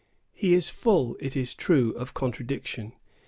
[0.33, 2.93] He is full, it is true, of contradiction.